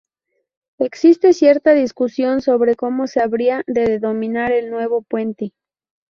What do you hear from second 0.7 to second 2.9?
Existe cierta discusión sobre